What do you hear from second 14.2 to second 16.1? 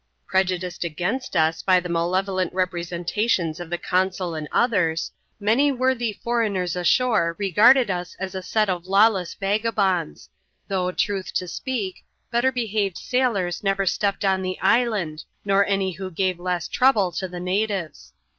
on the island, nor any who